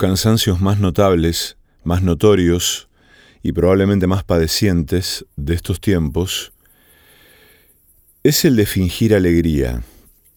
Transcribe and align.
Cansancios 0.00 0.62
más 0.62 0.80
notables, 0.80 1.58
más 1.84 2.02
notorios 2.02 2.88
y 3.42 3.52
probablemente 3.52 4.06
más 4.06 4.24
padecientes 4.24 5.26
de 5.36 5.52
estos 5.52 5.78
tiempos 5.78 6.54
es 8.22 8.46
el 8.46 8.56
de 8.56 8.64
fingir 8.64 9.14
alegría 9.14 9.82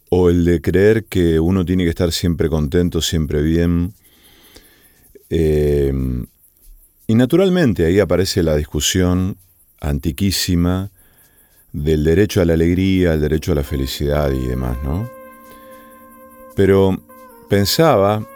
o 0.09 0.29
el 0.29 0.43
de 0.43 0.59
creer 0.59 1.05
que 1.05 1.39
uno 1.39 1.63
tiene 1.63 1.85
que 1.85 1.91
estar 1.91 2.11
siempre 2.11 2.49
contento, 2.49 3.01
siempre 3.01 3.41
bien. 3.41 3.93
Eh, 5.29 5.93
y 7.07 7.15
naturalmente 7.15 7.85
ahí 7.85 8.01
aparece 8.01 8.43
la 8.43 8.57
discusión 8.57 9.37
antiquísima 9.79 10.91
del 11.71 12.03
derecho 12.03 12.41
a 12.41 12.45
la 12.45 12.55
alegría, 12.55 13.13
el 13.13 13.21
derecho 13.21 13.53
a 13.53 13.55
la 13.55 13.63
felicidad 13.63 14.29
y 14.29 14.45
demás, 14.45 14.77
¿no? 14.83 15.09
Pero 16.53 17.01
pensaba, 17.53 18.27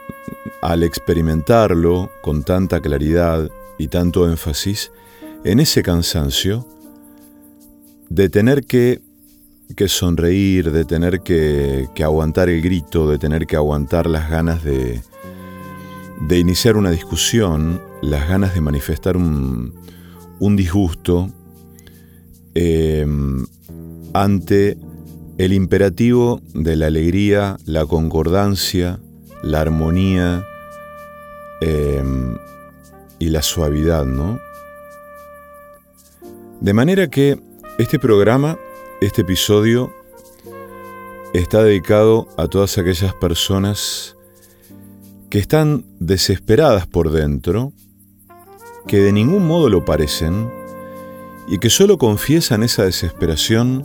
al 0.62 0.84
experimentarlo 0.84 2.12
con 2.22 2.44
tanta 2.44 2.80
claridad 2.82 3.50
y 3.80 3.88
tanto 3.88 4.30
énfasis, 4.30 4.92
en 5.44 5.60
ese 5.60 5.82
cansancio 5.82 6.68
de 8.10 8.30
tener 8.30 8.64
que, 8.66 9.02
que 9.76 9.88
sonreír, 9.88 10.72
de 10.72 10.86
tener 10.86 11.22
que, 11.22 11.88
que, 11.96 12.04
aguantar 12.04 12.48
el 12.50 12.62
grito, 12.62 13.10
de 13.10 13.18
tener 13.18 13.48
que 13.48 13.56
aguantar 13.56 14.06
las 14.06 14.30
ganas 14.30 14.64
de, 14.64 15.02
de 16.28 16.38
iniciar 16.38 16.78
una 16.78 16.92
discusión, 16.92 17.82
las 18.04 18.30
ganas 18.30 18.54
de 18.54 18.62
manifestar 18.62 19.18
un, 19.18 19.74
un 20.38 20.56
disgusto 20.56 21.32
eh, 22.54 23.04
ante 24.14 24.78
el 25.40 25.54
imperativo 25.54 26.40
de 26.54 26.76
la 26.76 26.86
alegría, 26.86 27.58
la 27.66 27.84
concordancia, 27.88 29.00
la 29.42 29.62
armonía 29.62 30.46
em, 31.62 32.38
y 33.20 33.30
la 33.30 33.42
suavidad, 33.42 34.06
¿no? 34.06 34.40
De 36.62 36.74
manera 36.74 37.08
que 37.08 37.40
este 37.78 38.00
programa, 38.00 38.58
este 39.02 39.22
episodio, 39.22 39.94
está 41.34 41.64
dedicado 41.64 42.28
a 42.38 42.48
todas 42.48 42.78
aquellas 42.78 43.14
personas 43.14 44.16
que 45.30 45.40
están 45.40 45.86
desesperadas 46.00 46.88
por 46.88 47.12
dentro, 47.12 47.74
que 48.88 48.98
de 49.00 49.12
ningún 49.12 49.46
modo 49.46 49.70
lo 49.70 49.86
parecen, 49.86 50.50
y 51.48 51.60
que 51.60 51.70
solo 51.70 51.98
confiesan 51.98 52.64
esa 52.64 52.84
desesperación 52.84 53.84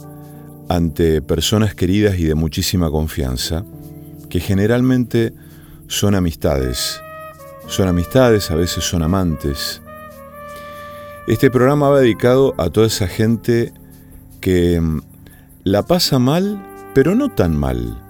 ante 0.69 1.23
personas 1.23 1.75
queridas 1.75 2.19
y 2.19 2.25
de 2.25 2.35
muchísima 2.35 2.91
confianza, 2.91 3.65
que 4.32 4.40
generalmente 4.40 5.34
son 5.88 6.14
amistades. 6.14 7.02
Son 7.67 7.87
amistades, 7.87 8.50
a 8.50 8.55
veces 8.55 8.82
son 8.82 9.02
amantes. 9.02 9.82
Este 11.26 11.50
programa 11.50 11.90
va 11.90 12.00
dedicado 12.00 12.55
a 12.56 12.70
toda 12.70 12.87
esa 12.87 13.08
gente 13.08 13.75
que 14.40 14.81
mm, 14.81 15.02
la 15.64 15.82
pasa 15.82 16.19
mal, 16.19 16.64
pero 16.94 17.14
no 17.14 17.29
tan 17.29 17.55
mal. 17.55 18.00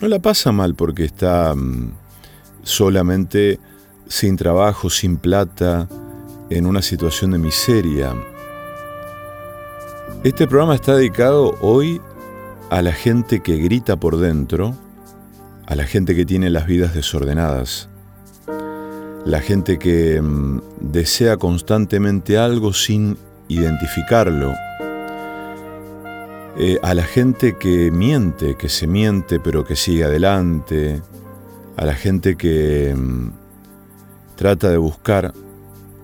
No 0.00 0.08
la 0.08 0.18
pasa 0.18 0.50
mal 0.50 0.74
porque 0.74 1.04
está 1.04 1.54
mm, 1.54 1.92
solamente 2.64 3.60
sin 4.08 4.36
trabajo, 4.36 4.90
sin 4.90 5.16
plata, 5.16 5.88
en 6.50 6.66
una 6.66 6.82
situación 6.82 7.30
de 7.30 7.38
miseria. 7.38 8.16
Este 10.24 10.48
programa 10.48 10.74
está 10.74 10.96
dedicado 10.96 11.54
hoy 11.60 12.00
a 12.68 12.82
la 12.82 12.92
gente 12.92 13.38
que 13.44 13.58
grita 13.58 13.94
por 13.94 14.16
dentro, 14.16 14.74
a 15.68 15.74
la 15.74 15.84
gente 15.84 16.16
que 16.16 16.24
tiene 16.24 16.48
las 16.48 16.66
vidas 16.66 16.94
desordenadas, 16.94 17.90
la 19.26 19.40
gente 19.42 19.78
que 19.78 20.18
mm, 20.18 20.62
desea 20.80 21.36
constantemente 21.36 22.38
algo 22.38 22.72
sin 22.72 23.18
identificarlo, 23.48 24.54
eh, 26.56 26.78
a 26.82 26.94
la 26.94 27.02
gente 27.04 27.58
que 27.58 27.90
miente, 27.90 28.56
que 28.56 28.70
se 28.70 28.86
miente 28.86 29.40
pero 29.40 29.66
que 29.66 29.76
sigue 29.76 30.04
adelante, 30.04 31.02
a 31.76 31.84
la 31.84 31.94
gente 31.94 32.36
que 32.36 32.94
mm, 32.96 33.32
trata 34.36 34.70
de 34.70 34.78
buscar 34.78 35.34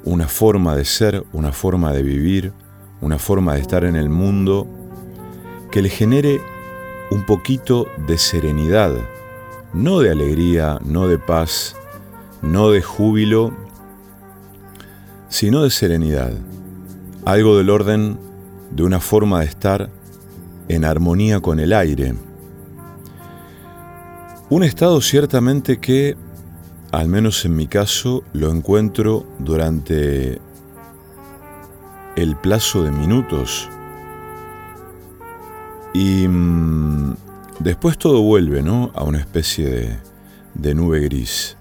una 0.05 0.29
forma 0.29 0.77
de 0.77 0.85
ser, 0.85 1.25
una 1.33 1.53
forma 1.53 1.91
de 1.95 2.03
vivir, 2.03 2.53
una 3.01 3.19
forma 3.19 3.55
de 3.55 3.63
estar 3.63 3.85
en 3.85 3.97
el 3.97 4.11
mundo 4.11 4.69
que 5.71 5.81
le 5.81 5.89
genere 5.89 6.43
un 7.11 7.25
poquito 7.25 7.87
de 8.07 8.19
serenidad, 8.19 8.95
no 9.75 9.99
de 9.99 10.11
alegría, 10.11 10.79
no 10.85 11.09
de 11.09 11.19
paz, 11.19 11.77
no 12.43 12.71
de 12.71 12.81
júbilo, 12.81 13.53
sino 15.29 15.65
de 15.65 15.71
serenidad, 15.71 16.33
algo 17.25 17.57
del 17.59 17.71
orden 17.71 18.19
de 18.71 18.85
una 18.85 19.01
forma 19.01 19.41
de 19.41 19.47
estar 19.47 19.91
en 20.69 20.85
armonía 20.85 21.41
con 21.41 21.59
el 21.59 21.73
aire. 21.73 22.15
Un 24.49 24.63
estado 24.63 25.01
ciertamente 25.01 25.81
que, 25.81 26.17
al 26.93 27.09
menos 27.09 27.45
en 27.45 27.57
mi 27.57 27.67
caso, 27.67 28.23
lo 28.33 28.51
encuentro 28.51 29.27
durante 29.41 30.41
el 32.15 32.37
plazo 32.37 32.85
de 32.85 32.93
minutos. 32.93 33.69
Y 35.93 36.29
mm, 36.29 37.17
después 37.61 37.99
todo 37.99 38.23
vuelve, 38.23 38.63
¿no? 38.63 38.91
A 38.95 39.05
una 39.05 39.19
especie 39.19 39.69
de, 39.69 39.99
de 40.55 40.75
nube 40.75 41.01
gris. 41.01 41.57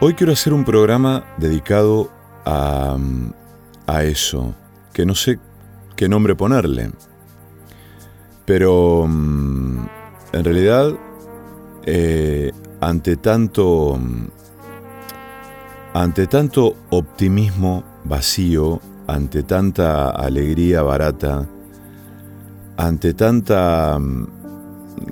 Hoy 0.00 0.14
quiero 0.14 0.32
hacer 0.32 0.52
un 0.52 0.64
programa 0.64 1.24
dedicado 1.36 2.10
a, 2.44 2.96
mm, 2.98 3.32
a 3.86 4.04
eso, 4.04 4.54
que 4.92 5.04
no 5.04 5.14
sé 5.14 5.38
qué 5.96 6.08
nombre 6.08 6.34
ponerle. 6.34 6.90
Pero 8.46 9.06
mm, 9.06 9.86
en 10.32 10.44
realidad, 10.44 10.92
eh, 11.84 12.52
ante 12.80 13.16
tanto, 13.16 13.98
ante 15.92 16.26
tanto 16.26 16.76
optimismo 16.90 17.84
vacío, 18.04 18.80
ante 19.06 19.42
tanta 19.42 20.10
alegría 20.10 20.82
barata, 20.82 21.46
ante 22.80 23.12
tanta 23.12 23.98
mm, 23.98 24.26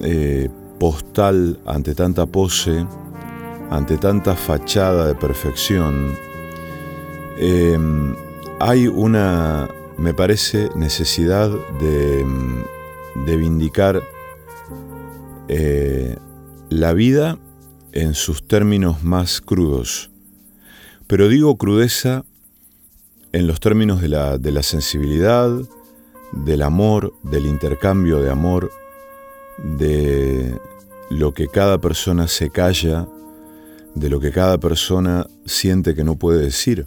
eh, 0.00 0.48
postal, 0.80 1.60
ante 1.66 1.94
tanta 1.94 2.24
pose, 2.24 2.86
ante 3.70 3.98
tanta 3.98 4.34
fachada 4.34 5.06
de 5.06 5.14
perfección, 5.14 6.14
em, 7.36 8.16
hay 8.58 8.86
una, 8.86 9.68
me 9.98 10.14
parece, 10.14 10.70
necesidad 10.76 11.50
de, 11.78 12.24
mm, 12.24 13.26
de 13.26 13.36
vindicar 13.36 14.02
eh, 15.48 16.16
la 16.70 16.94
vida 16.94 17.38
en 17.92 18.14
sus 18.14 18.48
términos 18.48 19.02
más 19.02 19.42
crudos. 19.42 20.10
Pero 21.06 21.28
digo 21.28 21.58
crudeza 21.58 22.24
en 23.32 23.46
los 23.46 23.60
términos 23.60 24.00
de 24.00 24.08
la, 24.08 24.38
de 24.38 24.52
la 24.52 24.62
sensibilidad, 24.62 25.50
del 26.32 26.62
amor, 26.62 27.14
del 27.22 27.46
intercambio 27.46 28.20
de 28.20 28.30
amor, 28.30 28.70
de 29.58 30.58
lo 31.10 31.32
que 31.32 31.48
cada 31.48 31.78
persona 31.78 32.28
se 32.28 32.50
calla, 32.50 33.08
de 33.94 34.08
lo 34.08 34.20
que 34.20 34.30
cada 34.30 34.58
persona 34.58 35.26
siente 35.46 35.94
que 35.94 36.04
no 36.04 36.16
puede 36.16 36.42
decir, 36.42 36.86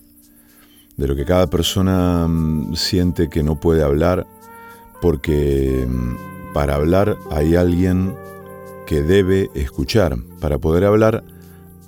de 0.97 1.07
lo 1.07 1.15
que 1.15 1.25
cada 1.25 1.47
persona 1.47 2.27
mm, 2.27 2.75
siente 2.75 3.29
que 3.29 3.43
no 3.43 3.59
puede 3.59 3.83
hablar, 3.83 4.27
porque 5.01 5.85
mm, 5.87 6.53
para 6.53 6.75
hablar 6.75 7.17
hay 7.31 7.55
alguien 7.55 8.15
que 8.85 9.01
debe 9.01 9.49
escuchar, 9.55 10.17
para 10.39 10.57
poder 10.59 10.85
hablar 10.85 11.23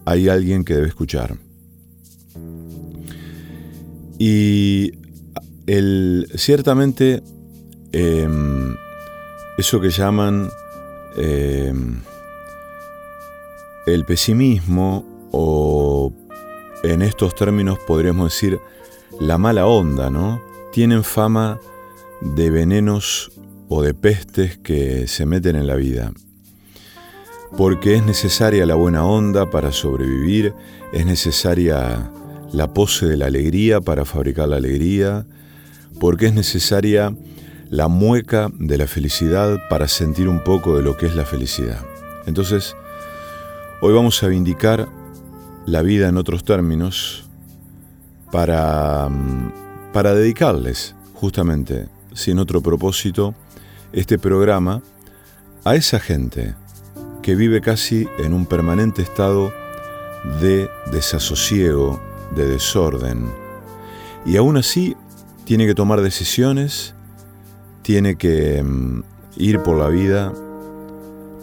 hay 0.05 0.29
alguien 0.29 0.65
que 0.65 0.75
debe 0.75 0.87
escuchar. 0.87 1.37
Y 4.19 4.93
el, 5.67 6.27
ciertamente 6.35 7.23
em, 7.93 8.75
eso 9.57 9.79
que 9.79 9.89
llaman 9.91 10.49
em, 11.15 12.01
el 13.85 14.05
pesimismo 14.05 15.05
o 15.31 16.11
en 16.83 17.01
estos 17.01 17.35
términos 17.35 17.79
podríamos 17.87 18.33
decir 18.33 18.59
la 19.19 19.37
mala 19.37 19.67
onda, 19.67 20.09
¿no? 20.09 20.41
Tienen 20.71 21.03
fama 21.03 21.59
de 22.21 22.49
venenos 22.49 23.31
o 23.69 23.81
de 23.81 23.93
pestes 23.93 24.57
que 24.57 25.07
se 25.07 25.25
meten 25.25 25.55
en 25.55 25.67
la 25.67 25.75
vida. 25.75 26.11
Porque 27.57 27.95
es 27.95 28.03
necesaria 28.03 28.65
la 28.65 28.75
buena 28.75 29.05
onda 29.05 29.49
para 29.49 29.71
sobrevivir, 29.71 30.53
es 30.91 31.05
necesaria 31.05 32.11
la 32.51 32.73
pose 32.73 33.05
de 33.05 33.17
la 33.17 33.27
alegría 33.27 33.81
para 33.81 34.05
fabricar 34.05 34.47
la 34.47 34.57
alegría, 34.57 35.25
porque 35.99 36.27
es 36.27 36.33
necesaria 36.33 37.15
la 37.73 37.87
mueca 37.87 38.49
de 38.53 38.77
la 38.77 38.85
felicidad 38.85 39.59
para 39.69 39.87
sentir 39.87 40.27
un 40.27 40.43
poco 40.43 40.77
de 40.77 40.83
lo 40.83 40.95
que 40.95 41.07
es 41.07 41.15
la 41.15 41.25
felicidad. 41.25 41.79
Entonces, 42.25 42.75
Hoy 43.85 43.91
vamos 43.91 44.23
a 44.23 44.29
vindicar 44.29 44.87
la 45.65 45.81
vida 45.81 46.07
en 46.07 46.15
otros 46.15 46.45
términos 46.45 47.25
para, 48.31 49.09
mm, 49.09 49.91
para 49.91 50.15
dedicarles 50.15 50.95
justamente, 51.13 51.89
sin 52.13 52.39
otro 52.39 52.61
propósito, 52.61 53.35
este 53.91 54.17
programa 54.17 54.81
a 55.65 55.75
esa 55.75 55.99
gente 55.99 56.55
que 57.21 57.35
vive 57.35 57.59
casi 57.59 58.07
en 58.19 58.33
un 58.33 58.45
permanente 58.45 59.01
estado 59.01 59.51
de 60.39 60.69
desasosiego, 60.89 62.01
de 62.37 62.45
desorden, 62.45 63.29
y 64.25 64.37
aún 64.37 64.55
así 64.55 64.95
tiene 65.43 65.67
que 65.67 65.75
tomar 65.75 65.99
decisiones, 65.99 66.95
tiene 67.83 68.15
que 68.15 68.63
mm, 68.63 69.03
ir 69.37 69.61
por 69.61 69.77
la 69.77 69.89
vida 69.89 70.33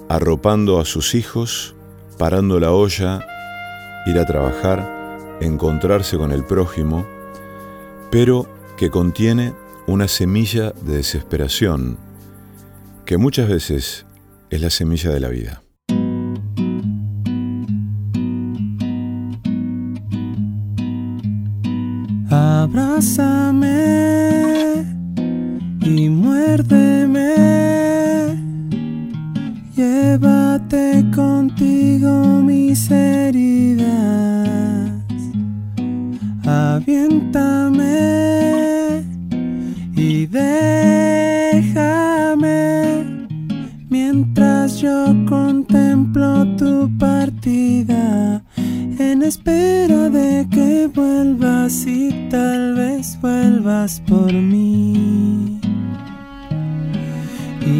arropando 0.08 0.80
a 0.80 0.84
sus 0.84 1.14
hijos, 1.14 1.76
parando 2.18 2.58
la 2.58 2.72
olla, 2.72 3.24
ir 4.06 4.18
a 4.18 4.26
trabajar, 4.26 5.38
encontrarse 5.40 6.16
con 6.16 6.32
el 6.32 6.44
prójimo, 6.44 7.06
pero 8.10 8.48
que 8.76 8.90
contiene 8.90 9.54
una 9.86 10.08
semilla 10.08 10.72
de 10.82 10.96
desesperación, 10.96 11.96
que 13.06 13.18
muchas 13.18 13.48
veces 13.48 14.06
es 14.50 14.60
la 14.60 14.70
semilla 14.70 15.10
de 15.10 15.20
la 15.20 15.28
vida. 15.28 15.62
Abrázame 22.30 23.80
y 25.98 26.08
muérdeme. 26.08 27.34
Llévate 29.76 31.04
contigo 31.14 32.42
mis 32.42 32.90
heridas. 32.90 33.88
Aviéntame 36.46 37.84
y 39.96 40.26
déjame 40.26 41.66
mientras 43.88 44.80
yo 44.80 45.14
contemplo 45.28 46.46
tu 46.56 46.90
partida 46.98 48.42
en 48.56 49.22
espera 49.22 50.10
de 50.10 50.46
que 50.50 50.90
vuelvas 50.94 51.86
y 51.86 52.28
tal 52.30 52.74
vez 52.74 53.18
vuelvas 53.20 54.00
por 54.06 54.32
mí. 54.32 55.59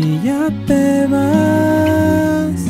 Y 0.02 0.18
ya 0.24 0.48
te 0.66 1.06
vas, 1.06 2.60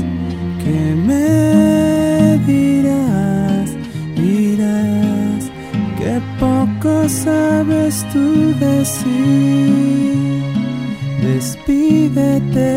que 0.63 0.81
me 1.09 2.39
dirás, 2.53 3.69
dirás 4.17 5.43
que 5.99 6.13
poco 6.41 7.09
sabes 7.09 8.05
tú 8.13 8.27
decir. 8.59 10.43
Despídete, 11.23 12.73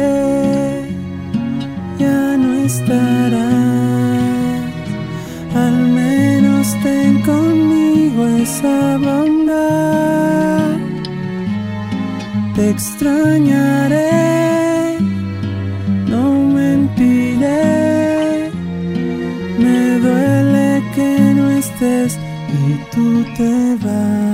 ya 1.97 2.37
no 2.37 2.49
estarás 2.65 3.93
al 5.55 5.77
menos 5.87 6.67
ten 6.83 7.21
conmigo 7.21 8.25
esa 8.41 8.97
bondad. 8.97 10.77
Te 12.55 12.69
extrañaré, 12.69 14.32
te 23.79 24.32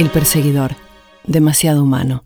El 0.00 0.08
perseguidor, 0.08 0.76
demasiado 1.26 1.82
humano. 1.82 2.24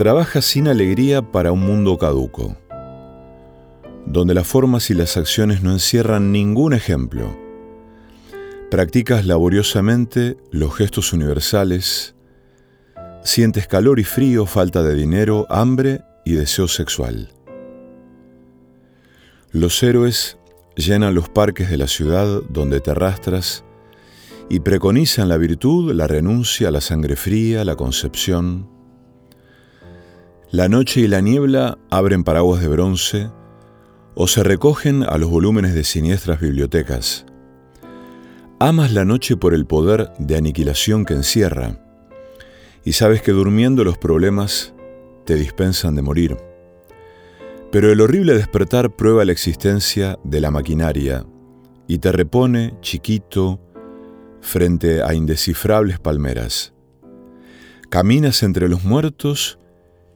Trabaja 0.00 0.40
sin 0.40 0.66
alegría 0.66 1.20
para 1.20 1.52
un 1.52 1.60
mundo 1.60 1.98
caduco, 1.98 2.56
donde 4.06 4.32
las 4.32 4.46
formas 4.46 4.88
y 4.88 4.94
las 4.94 5.18
acciones 5.18 5.62
no 5.62 5.72
encierran 5.72 6.32
ningún 6.32 6.72
ejemplo. 6.72 7.36
Practicas 8.70 9.26
laboriosamente 9.26 10.38
los 10.52 10.74
gestos 10.74 11.12
universales, 11.12 12.14
sientes 13.24 13.66
calor 13.66 14.00
y 14.00 14.04
frío, 14.04 14.46
falta 14.46 14.82
de 14.82 14.94
dinero, 14.94 15.46
hambre 15.50 16.00
y 16.24 16.32
deseo 16.32 16.66
sexual. 16.66 17.34
Los 19.52 19.82
héroes 19.82 20.38
llenan 20.76 21.14
los 21.14 21.28
parques 21.28 21.68
de 21.68 21.76
la 21.76 21.88
ciudad 21.88 22.40
donde 22.48 22.80
te 22.80 22.92
arrastras 22.92 23.64
y 24.48 24.60
preconizan 24.60 25.28
la 25.28 25.36
virtud, 25.36 25.92
la 25.92 26.06
renuncia, 26.06 26.70
la 26.70 26.80
sangre 26.80 27.16
fría, 27.16 27.66
la 27.66 27.76
concepción. 27.76 28.79
La 30.52 30.68
noche 30.68 31.02
y 31.02 31.06
la 31.06 31.20
niebla 31.20 31.78
abren 31.90 32.24
paraguas 32.24 32.60
de 32.60 32.66
bronce 32.66 33.30
o 34.16 34.26
se 34.26 34.42
recogen 34.42 35.04
a 35.04 35.16
los 35.16 35.30
volúmenes 35.30 35.74
de 35.74 35.84
siniestras 35.84 36.40
bibliotecas. 36.40 37.24
Amas 38.58 38.92
la 38.92 39.04
noche 39.04 39.36
por 39.36 39.54
el 39.54 39.64
poder 39.64 40.10
de 40.18 40.36
aniquilación 40.36 41.04
que 41.04 41.14
encierra 41.14 41.80
y 42.84 42.94
sabes 42.94 43.22
que 43.22 43.30
durmiendo 43.30 43.84
los 43.84 43.96
problemas 43.96 44.74
te 45.24 45.36
dispensan 45.36 45.94
de 45.94 46.02
morir. 46.02 46.36
Pero 47.70 47.92
el 47.92 48.00
horrible 48.00 48.34
despertar 48.34 48.90
prueba 48.96 49.24
la 49.24 49.30
existencia 49.30 50.18
de 50.24 50.40
la 50.40 50.50
maquinaria 50.50 51.24
y 51.86 51.98
te 51.98 52.10
repone, 52.10 52.74
chiquito, 52.80 53.60
frente 54.40 55.00
a 55.04 55.14
indescifrables 55.14 56.00
palmeras. 56.00 56.74
Caminas 57.88 58.42
entre 58.42 58.68
los 58.68 58.82
muertos 58.82 59.59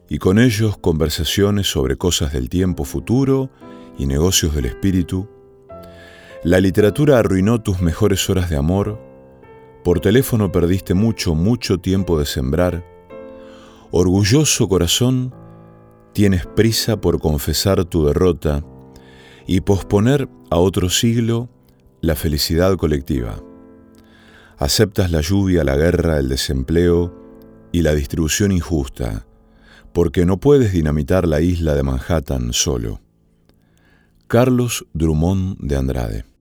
y 0.09 0.19
con 0.19 0.39
ellos 0.39 0.77
conversaciones 0.77 1.67
sobre 1.67 1.95
cosas 1.95 2.33
del 2.33 2.49
tiempo 2.49 2.83
futuro 2.83 3.49
y 3.97 4.05
negocios 4.05 4.53
del 4.55 4.65
espíritu. 4.65 5.27
La 6.43 6.59
literatura 6.59 7.17
arruinó 7.17 7.61
tus 7.61 7.81
mejores 7.81 8.29
horas 8.29 8.49
de 8.49 8.57
amor, 8.57 8.99
por 9.83 9.99
teléfono 9.99 10.51
perdiste 10.51 10.93
mucho, 10.93 11.35
mucho 11.35 11.79
tiempo 11.79 12.19
de 12.19 12.25
sembrar. 12.25 12.85
Orgulloso 13.91 14.67
corazón, 14.67 15.33
tienes 16.13 16.45
prisa 16.45 17.01
por 17.01 17.19
confesar 17.19 17.85
tu 17.85 18.05
derrota 18.05 18.63
y 19.47 19.61
posponer 19.61 20.29
a 20.49 20.57
otro 20.57 20.89
siglo 20.89 21.49
la 22.01 22.15
felicidad 22.15 22.75
colectiva. 22.77 23.41
Aceptas 24.57 25.11
la 25.11 25.21
lluvia, 25.21 25.63
la 25.63 25.75
guerra, 25.75 26.17
el 26.17 26.29
desempleo 26.29 27.13
y 27.71 27.81
la 27.81 27.93
distribución 27.93 28.51
injusta, 28.51 29.25
porque 29.95 30.25
no 30.25 30.41
puedes 30.41 30.73
dinamitar 30.73 31.25
la 31.25 31.39
isla 31.39 31.73
de 31.73 31.81
Manhattan 31.81 32.51
solo. 32.51 32.99
Carlos 34.27 34.85
Drummond 34.91 35.57
de 35.61 35.77
Andrade 35.77 36.34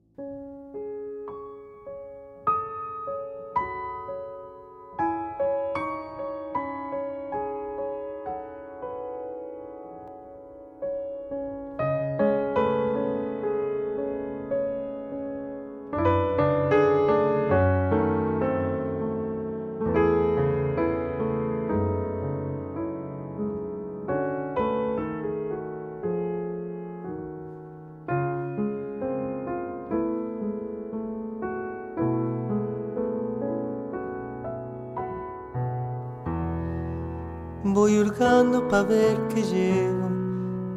Voy 37.67 37.99
hurgando 37.99 38.69
pa' 38.69 38.83
ver 38.83 39.17
que 39.29 39.43
llego, 39.43 40.11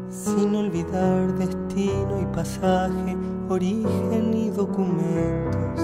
sin 0.10 0.56
olvidar 0.56 1.34
destino 1.34 2.22
y 2.22 2.26
pasaje, 2.34 3.18
origen 3.50 4.34
y 4.34 4.50
documentos. 4.50 5.82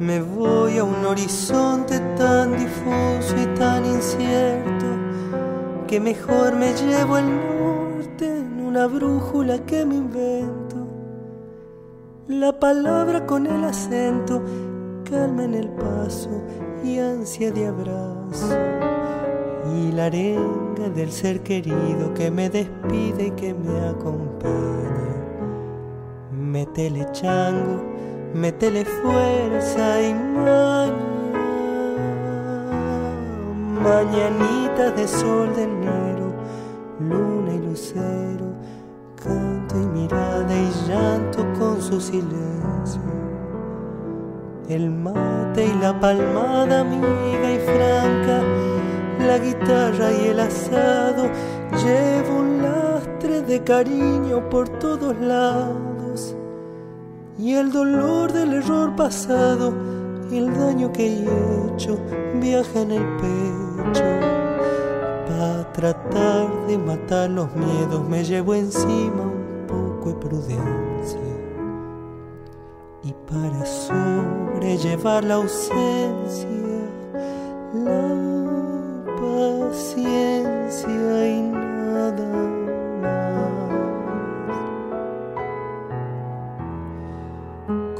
Me 0.00 0.20
voy 0.22 0.78
a 0.78 0.82
un 0.82 1.06
horizonte 1.06 2.00
tan 2.18 2.58
difuso 2.58 3.36
y 3.40 3.46
tan 3.54 3.84
incierto, 3.84 4.86
que 5.86 6.00
mejor 6.00 6.56
me 6.56 6.74
llevo 6.74 7.18
el 7.18 7.26
norte 7.26 8.38
en 8.38 8.60
una 8.66 8.88
brújula 8.88 9.64
que 9.66 9.86
me 9.86 9.94
invento. 9.94 10.84
La 12.26 12.58
palabra 12.58 13.24
con 13.24 13.46
el 13.46 13.64
acento 13.64 14.42
calma 15.08 15.44
en 15.44 15.54
el 15.54 15.68
paso 15.68 16.42
y 16.82 16.98
ansia 16.98 17.52
de 17.52 17.68
abrazo 17.68 18.58
y 19.76 19.92
la 19.92 20.06
arenga 20.06 20.88
del 20.94 21.10
ser 21.10 21.42
querido 21.42 22.12
que 22.14 22.30
me 22.30 22.50
despide 22.50 23.26
y 23.26 23.30
que 23.32 23.54
me 23.54 23.88
acompaña. 23.88 24.50
Métele 26.32 27.06
chango, 27.12 27.82
métele 28.34 28.84
fuerza 28.84 30.02
y 30.02 30.14
maña. 30.14 31.10
Mañanitas 33.82 34.96
de 34.96 35.08
sol 35.08 35.54
de 35.54 35.62
enero, 35.62 36.32
luna 36.98 37.54
y 37.54 37.58
lucero, 37.58 38.52
canto 39.22 39.80
y 39.80 39.86
mirada 39.86 40.54
y 40.54 40.88
llanto 40.88 41.46
con 41.58 41.80
su 41.80 42.00
silencio. 42.00 43.00
El 44.68 44.90
mate 44.90 45.66
y 45.66 45.80
la 45.80 45.98
palmada 45.98 46.80
amiga 46.80 47.52
y 47.52 47.58
franca 47.58 48.69
la 49.20 49.38
guitarra 49.38 50.12
y 50.12 50.26
el 50.28 50.40
asado. 50.40 51.30
Llevo 51.84 52.40
un 52.40 52.62
lastre 52.62 53.42
de 53.42 53.62
cariño 53.62 54.48
por 54.50 54.68
todos 54.78 55.16
lados. 55.20 56.36
Y 57.38 57.54
el 57.54 57.72
dolor 57.72 58.32
del 58.32 58.54
error 58.54 58.94
pasado 58.96 59.72
y 60.30 60.38
el 60.38 60.54
daño 60.54 60.92
que 60.92 61.06
he 61.06 61.24
hecho 61.74 61.98
viaja 62.34 62.80
en 62.80 62.90
el 62.92 63.06
pecho. 63.16 64.04
Para 65.26 65.72
tratar 65.72 66.66
de 66.66 66.78
matar 66.78 67.30
los 67.30 67.54
miedos 67.54 68.06
me 68.08 68.24
llevo 68.24 68.54
encima 68.54 69.22
un 69.22 69.66
poco 69.66 70.10
de 70.10 70.14
prudencia. 70.16 71.20
Y 73.02 73.14
para 73.26 73.64
sobrellevar 73.64 75.24
la 75.24 75.36
ausencia, 75.36 76.46
la 77.72 78.29
paciencia 79.70 81.28
y 81.28 81.42
nada 81.42 82.26
más. 83.02 83.30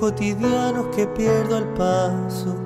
Cotidianos 0.00 0.86
que 0.96 1.06
pierdo 1.06 1.56
al 1.58 1.68
paso 1.74 2.56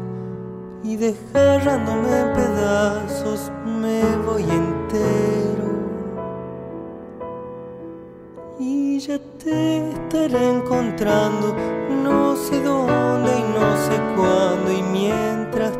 y 0.82 0.96
desgarrándome 0.96 2.20
en 2.20 2.32
pedazos 2.32 3.52
me 3.66 4.00
voy 4.24 4.42
entero. 4.42 5.68
Y 8.58 8.98
ya 9.00 9.18
te 9.42 9.90
estaré 9.90 10.48
encontrando, 10.48 11.54
no 12.02 12.36
sé 12.36 12.62
dónde 12.62 13.30
y 13.38 13.42
no 13.58 13.76
sé 13.76 14.00
cuándo, 14.16 14.72
y 14.72 14.82
mientras 14.82 15.72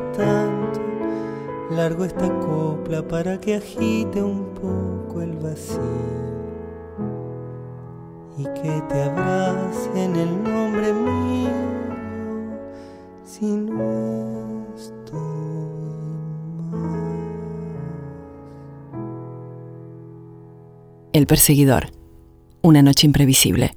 largo 1.77 2.05
esta 2.05 2.29
copla 2.41 3.07
para 3.07 3.41
que 3.41 3.57
agite 3.57 4.23
un 4.23 4.55
poco 4.55 5.21
el 5.21 5.37
vacío 5.37 5.81
y 8.39 8.45
que 8.45 8.83
te 8.89 9.03
abrace 9.03 9.91
en 9.95 10.17
el 10.17 10.43
nombre 10.43 10.93
mío 10.93 11.51
si 13.25 13.47
no 13.47 14.67
estoy 14.77 15.19
más. 16.71 17.25
El 21.13 21.27
perseguidor. 21.27 21.91
Una 22.63 22.83
noche 22.83 23.07
imprevisible. 23.07 23.77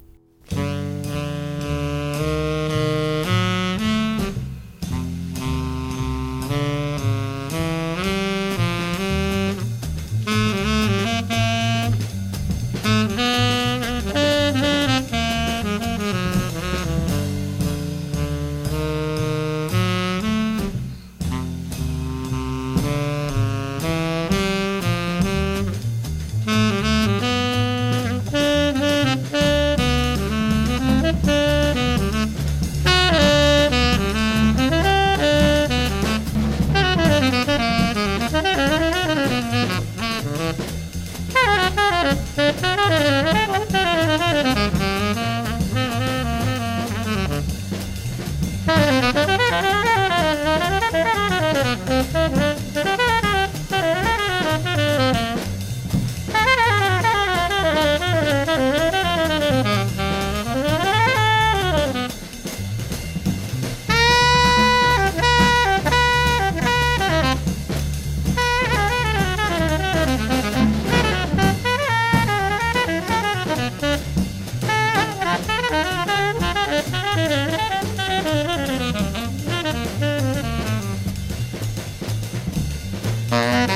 Thank 83.60 83.72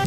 you. 0.00 0.05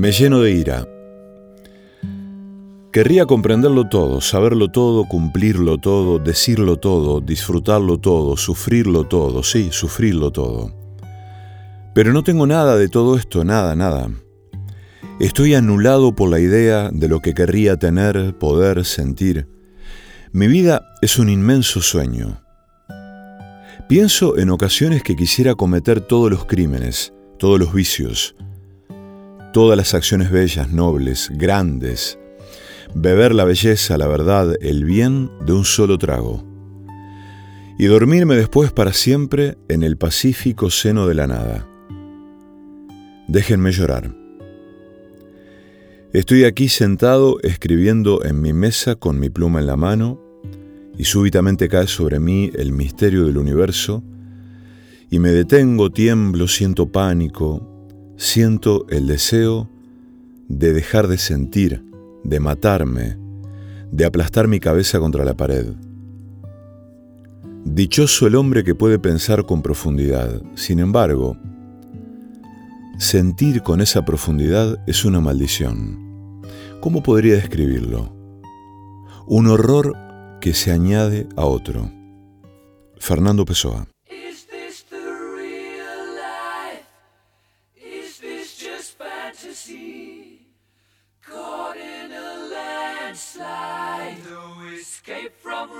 Me 0.00 0.12
lleno 0.12 0.40
de 0.40 0.52
ira. 0.52 0.88
Querría 2.90 3.26
comprenderlo 3.26 3.86
todo, 3.90 4.22
saberlo 4.22 4.68
todo, 4.68 5.04
cumplirlo 5.06 5.76
todo, 5.76 6.18
decirlo 6.18 6.78
todo, 6.78 7.20
disfrutarlo 7.20 7.98
todo, 7.98 8.38
sufrirlo 8.38 9.06
todo, 9.06 9.42
sí, 9.42 9.68
sufrirlo 9.70 10.30
todo. 10.30 10.72
Pero 11.94 12.14
no 12.14 12.24
tengo 12.24 12.46
nada 12.46 12.78
de 12.78 12.88
todo 12.88 13.18
esto, 13.18 13.44
nada, 13.44 13.76
nada. 13.76 14.10
Estoy 15.20 15.52
anulado 15.52 16.16
por 16.16 16.30
la 16.30 16.40
idea 16.40 16.88
de 16.90 17.06
lo 17.06 17.20
que 17.20 17.34
querría 17.34 17.76
tener, 17.76 18.38
poder, 18.38 18.86
sentir. 18.86 19.48
Mi 20.32 20.46
vida 20.46 20.82
es 21.02 21.18
un 21.18 21.28
inmenso 21.28 21.82
sueño. 21.82 22.40
Pienso 23.86 24.38
en 24.38 24.48
ocasiones 24.48 25.02
que 25.02 25.14
quisiera 25.14 25.56
cometer 25.56 26.00
todos 26.00 26.30
los 26.30 26.46
crímenes, 26.46 27.12
todos 27.38 27.60
los 27.60 27.74
vicios, 27.74 28.34
todas 29.52 29.76
las 29.76 29.94
acciones 29.94 30.30
bellas, 30.30 30.70
nobles, 30.70 31.30
grandes, 31.34 32.18
beber 32.94 33.34
la 33.34 33.44
belleza, 33.44 33.98
la 33.98 34.06
verdad, 34.06 34.54
el 34.60 34.84
bien 34.84 35.30
de 35.44 35.52
un 35.52 35.64
solo 35.64 35.98
trago, 35.98 36.44
y 37.78 37.86
dormirme 37.86 38.36
después 38.36 38.72
para 38.72 38.92
siempre 38.92 39.56
en 39.68 39.82
el 39.82 39.96
pacífico 39.96 40.70
seno 40.70 41.06
de 41.06 41.14
la 41.14 41.26
nada. 41.26 41.66
Déjenme 43.28 43.72
llorar. 43.72 44.14
Estoy 46.12 46.44
aquí 46.44 46.68
sentado 46.68 47.38
escribiendo 47.42 48.24
en 48.24 48.40
mi 48.40 48.52
mesa 48.52 48.96
con 48.96 49.20
mi 49.20 49.30
pluma 49.30 49.60
en 49.60 49.66
la 49.66 49.76
mano, 49.76 50.20
y 50.98 51.04
súbitamente 51.04 51.68
cae 51.68 51.86
sobre 51.86 52.20
mí 52.20 52.50
el 52.54 52.72
misterio 52.72 53.24
del 53.24 53.38
universo, 53.38 54.02
y 55.08 55.18
me 55.18 55.30
detengo, 55.30 55.90
tiemblo, 55.90 56.46
siento 56.46 56.90
pánico, 56.90 57.69
siento 58.20 58.86
el 58.90 59.06
deseo 59.06 59.66
de 60.46 60.74
dejar 60.74 61.08
de 61.08 61.16
sentir, 61.16 61.82
de 62.22 62.38
matarme, 62.38 63.16
de 63.90 64.04
aplastar 64.04 64.46
mi 64.46 64.60
cabeza 64.60 65.00
contra 65.00 65.24
la 65.24 65.34
pared. 65.34 65.72
Dichoso 67.64 68.26
el 68.26 68.34
hombre 68.34 68.62
que 68.62 68.74
puede 68.74 68.98
pensar 68.98 69.46
con 69.46 69.62
profundidad. 69.62 70.42
Sin 70.54 70.80
embargo, 70.80 71.38
sentir 72.98 73.62
con 73.62 73.80
esa 73.80 74.04
profundidad 74.04 74.76
es 74.86 75.06
una 75.06 75.20
maldición. 75.20 76.42
¿Cómo 76.80 77.02
podría 77.02 77.36
describirlo? 77.36 78.14
Un 79.26 79.46
horror 79.46 79.96
que 80.42 80.52
se 80.52 80.72
añade 80.72 81.26
a 81.36 81.46
otro. 81.46 81.90
Fernando 82.98 83.46
Pessoa. 83.46 83.86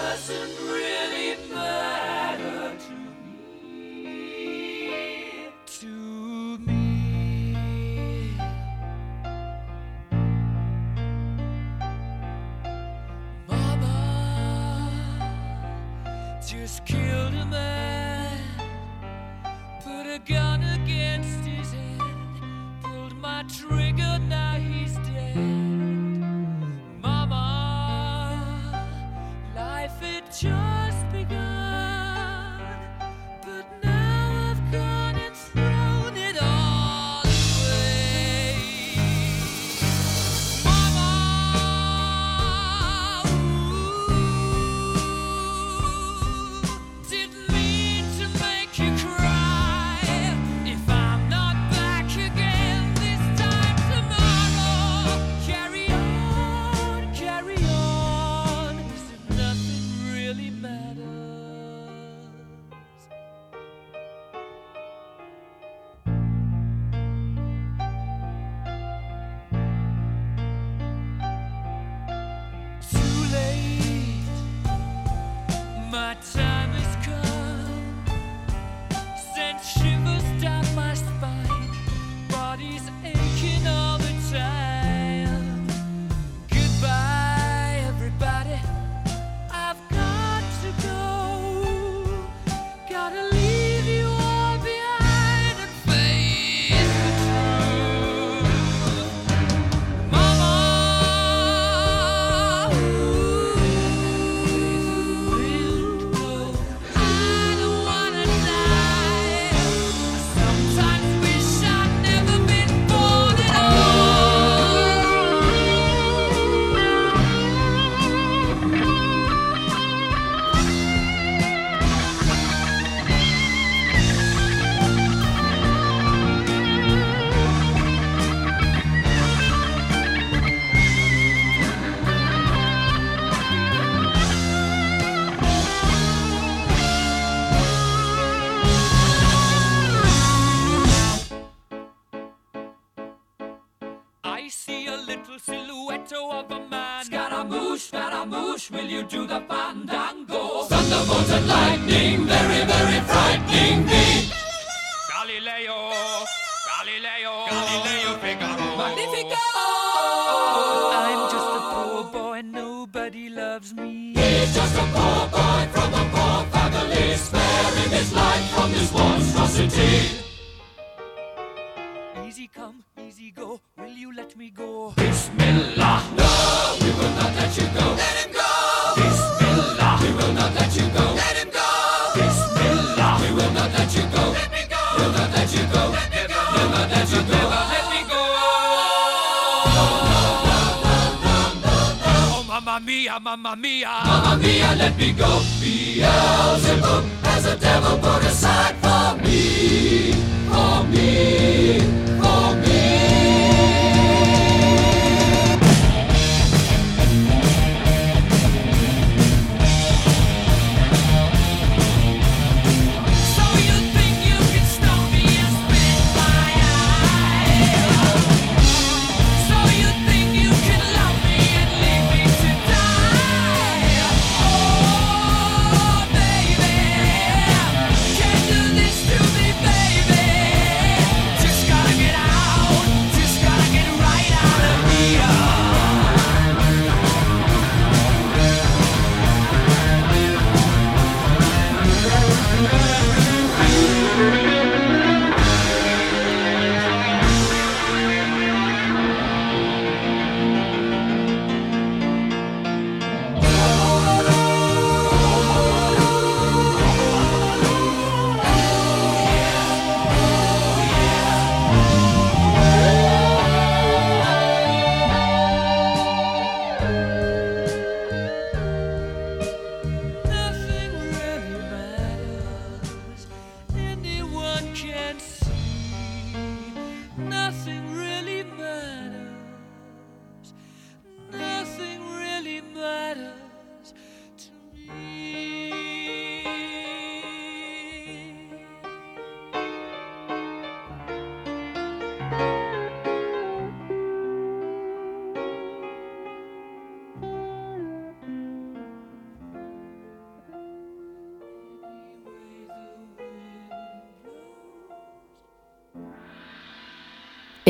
doesn't 0.00 0.56
really 0.72 1.29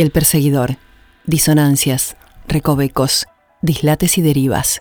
El 0.01 0.13
perseguidor. 0.13 0.79
Disonancias, 1.27 2.17
recovecos, 2.49 3.27
dislates 3.61 4.17
y 4.17 4.23
derivas. 4.23 4.81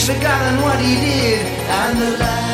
He's 0.00 0.08
forgotten 0.08 0.62
what 0.62 0.80
he 0.80 0.94
did, 0.94 1.46
and 1.68 1.98
the 1.98 2.18
lamb 2.18 2.49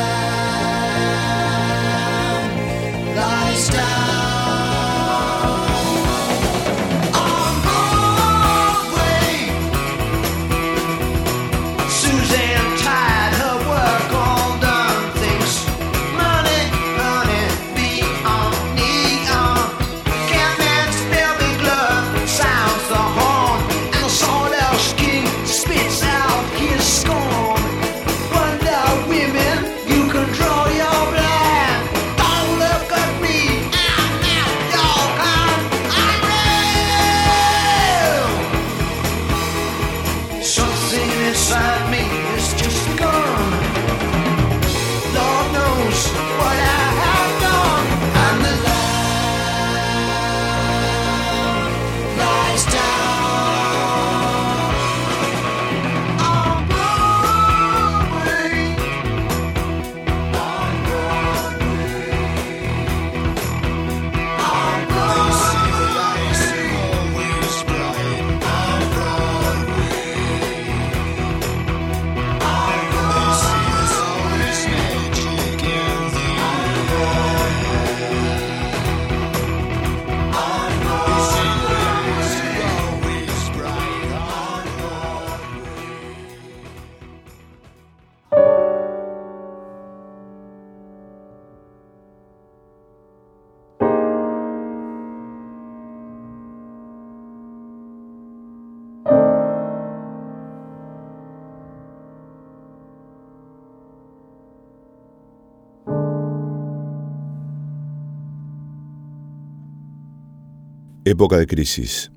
Época 111.09 111.37
de 111.37 111.47
crisis. 111.47 112.11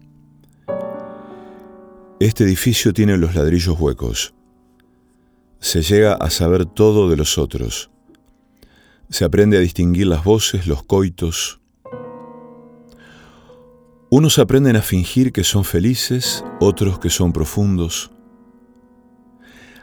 Este 2.18 2.42
edificio 2.42 2.92
tiene 2.92 3.16
los 3.18 3.36
ladrillos 3.36 3.78
huecos. 3.78 4.34
Se 5.60 5.82
llega 5.82 6.14
a 6.14 6.28
saber 6.28 6.66
todo 6.66 7.08
de 7.08 7.16
los 7.16 7.38
otros. 7.38 7.92
Se 9.08 9.24
aprende 9.24 9.56
a 9.56 9.60
distinguir 9.60 10.08
las 10.08 10.24
voces, 10.24 10.66
los 10.66 10.82
coitos. 10.82 11.60
Unos 14.10 14.40
aprenden 14.40 14.74
a 14.74 14.82
fingir 14.82 15.30
que 15.30 15.44
son 15.44 15.62
felices, 15.62 16.44
otros 16.58 16.98
que 16.98 17.10
son 17.10 17.32
profundos. 17.32 18.10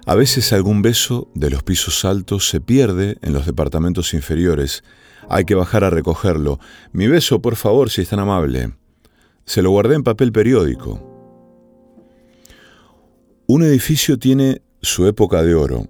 A 0.06 0.16
veces 0.16 0.52
algún 0.52 0.82
beso 0.82 1.32
de 1.34 1.50
los 1.50 1.64
pisos 1.64 2.04
altos 2.04 2.50
se 2.50 2.60
pierde 2.60 3.18
en 3.22 3.32
los 3.32 3.46
departamentos 3.46 4.14
inferiores. 4.14 4.84
Hay 5.30 5.46
que 5.46 5.56
bajar 5.56 5.86
a 5.86 5.90
recogerlo. 5.90 6.60
Mi 6.92 7.08
beso, 7.08 7.42
por 7.42 7.56
favor, 7.56 7.90
si 7.90 8.02
es 8.02 8.10
tan 8.10 8.20
amable. 8.20 8.74
Se 9.48 9.62
lo 9.62 9.72
guardé 9.72 9.96
en 9.96 10.04
papel 10.04 10.34
periódico. 10.34 11.02
Un 13.48 13.64
edificio 13.64 14.20
tiene 14.20 14.62
su 14.82 15.08
época 15.08 15.42
de 15.42 15.56
oro. 15.56 15.88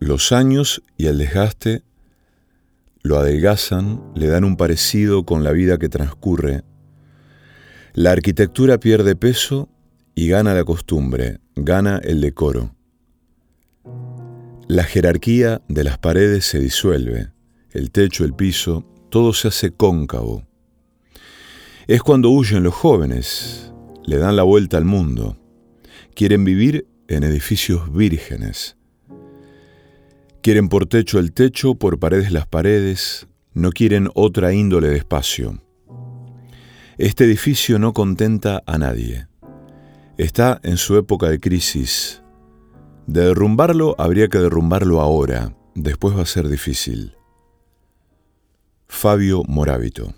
Los 0.00 0.32
años 0.32 0.82
y 0.96 1.06
el 1.06 1.18
desgaste 1.18 1.82
lo 3.02 3.18
adelgazan, 3.18 4.02
le 4.14 4.28
dan 4.28 4.44
un 4.44 4.56
parecido 4.56 5.24
con 5.24 5.44
la 5.44 5.52
vida 5.52 5.76
que 5.76 5.90
transcurre. 5.90 6.62
La 7.92 8.12
arquitectura 8.12 8.78
pierde 8.78 9.16
peso 9.16 9.68
y 10.14 10.28
gana 10.28 10.54
la 10.54 10.64
costumbre, 10.64 11.40
gana 11.54 12.00
el 12.02 12.22
decoro. 12.22 12.74
La 14.66 14.84
jerarquía 14.84 15.60
de 15.68 15.84
las 15.84 15.98
paredes 15.98 16.46
se 16.46 16.58
disuelve, 16.58 17.32
el 17.72 17.90
techo, 17.90 18.24
el 18.24 18.32
piso, 18.32 18.86
todo 19.10 19.34
se 19.34 19.48
hace 19.48 19.72
cóncavo. 19.72 20.46
Es 21.88 22.02
cuando 22.02 22.30
huyen 22.30 22.62
los 22.62 22.74
jóvenes, 22.74 23.72
le 24.04 24.18
dan 24.18 24.36
la 24.36 24.44
vuelta 24.44 24.76
al 24.76 24.84
mundo. 24.84 25.36
Quieren 26.14 26.44
vivir 26.44 26.86
en 27.08 27.24
edificios 27.24 27.92
vírgenes. 27.92 28.76
Quieren 30.42 30.68
por 30.68 30.86
techo 30.86 31.18
el 31.18 31.32
techo, 31.32 31.74
por 31.74 31.98
paredes 31.98 32.30
las 32.30 32.46
paredes, 32.46 33.26
no 33.52 33.70
quieren 33.70 34.08
otra 34.14 34.52
índole 34.52 34.88
de 34.88 34.96
espacio. 34.96 35.60
Este 36.98 37.24
edificio 37.24 37.78
no 37.78 37.92
contenta 37.92 38.62
a 38.66 38.78
nadie. 38.78 39.26
Está 40.18 40.60
en 40.62 40.76
su 40.76 40.96
época 40.96 41.28
de 41.28 41.40
crisis. 41.40 42.22
De 43.06 43.22
derrumbarlo 43.22 43.96
habría 43.98 44.28
que 44.28 44.38
derrumbarlo 44.38 45.00
ahora, 45.00 45.56
después 45.74 46.16
va 46.16 46.22
a 46.22 46.26
ser 46.26 46.48
difícil. 46.48 47.16
Fabio 48.86 49.42
Morábito. 49.48 50.14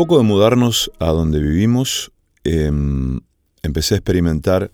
Poco 0.00 0.16
de 0.16 0.24
mudarnos 0.24 0.90
a 0.98 1.08
donde 1.08 1.40
vivimos, 1.40 2.10
em, 2.42 3.20
empecé 3.62 3.92
a 3.92 3.98
experimentar 3.98 4.72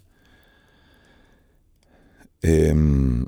em, 2.43 3.27